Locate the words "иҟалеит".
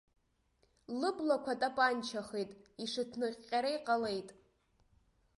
3.77-4.29